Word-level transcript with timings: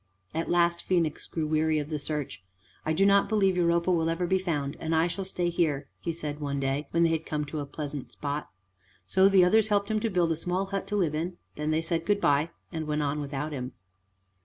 At 0.33 0.49
last 0.49 0.81
Phoenix 0.81 1.27
grew 1.27 1.45
weary 1.45 1.77
of 1.77 1.91
the 1.91 1.99
search. 1.99 2.43
"I 2.87 2.91
do 2.91 3.05
not 3.05 3.29
believe 3.29 3.55
Europa 3.55 3.91
will 3.91 4.09
ever 4.09 4.25
be 4.25 4.39
found, 4.39 4.75
and 4.79 4.95
I 4.95 5.05
shall 5.05 5.23
stay 5.25 5.49
here," 5.51 5.89
he 5.99 6.11
said 6.11 6.39
one 6.39 6.59
day 6.59 6.87
when 6.89 7.03
they 7.03 7.19
came 7.19 7.45
to 7.45 7.59
a 7.59 7.67
pleasant 7.67 8.11
spot. 8.11 8.49
So 9.05 9.29
the 9.29 9.45
others 9.45 9.67
helped 9.67 9.91
him 9.91 9.99
to 9.99 10.09
build 10.09 10.31
a 10.31 10.35
small 10.35 10.65
hut 10.65 10.87
to 10.87 10.95
live 10.95 11.13
in, 11.13 11.37
then 11.55 11.69
they 11.69 11.83
said 11.83 12.07
good 12.07 12.19
by 12.19 12.49
and 12.71 12.87
went 12.87 13.03
on 13.03 13.19
without 13.21 13.51
him. 13.51 13.73